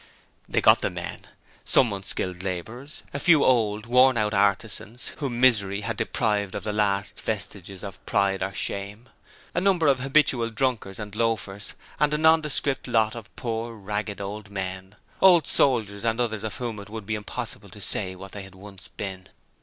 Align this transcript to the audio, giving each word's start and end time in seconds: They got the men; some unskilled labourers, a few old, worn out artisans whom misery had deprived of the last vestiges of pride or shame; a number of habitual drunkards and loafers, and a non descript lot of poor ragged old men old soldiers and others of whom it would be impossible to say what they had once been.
They 0.49 0.61
got 0.61 0.81
the 0.81 0.89
men; 0.89 1.27
some 1.63 1.93
unskilled 1.93 2.41
labourers, 2.41 3.03
a 3.13 3.19
few 3.19 3.45
old, 3.45 3.85
worn 3.85 4.17
out 4.17 4.33
artisans 4.33 5.09
whom 5.17 5.39
misery 5.39 5.81
had 5.81 5.95
deprived 5.95 6.55
of 6.55 6.63
the 6.63 6.73
last 6.73 7.21
vestiges 7.21 7.83
of 7.83 8.03
pride 8.07 8.41
or 8.41 8.51
shame; 8.51 9.09
a 9.53 9.61
number 9.61 9.85
of 9.85 9.99
habitual 9.99 10.49
drunkards 10.49 10.97
and 10.97 11.15
loafers, 11.15 11.75
and 11.99 12.15
a 12.15 12.17
non 12.17 12.41
descript 12.41 12.87
lot 12.87 13.13
of 13.15 13.29
poor 13.35 13.75
ragged 13.75 14.19
old 14.19 14.49
men 14.49 14.95
old 15.21 15.45
soldiers 15.45 16.03
and 16.03 16.19
others 16.19 16.43
of 16.43 16.55
whom 16.55 16.79
it 16.79 16.89
would 16.89 17.05
be 17.05 17.13
impossible 17.13 17.69
to 17.69 17.79
say 17.79 18.15
what 18.15 18.31
they 18.31 18.41
had 18.41 18.55
once 18.55 18.87
been. 18.87 19.27